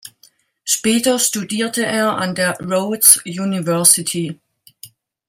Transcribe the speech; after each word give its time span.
Später 0.63 1.19
studierte 1.19 1.85
er 1.85 2.17
an 2.17 2.33
der 2.33 2.57
Rhodes 2.59 3.17
University. 3.23 4.39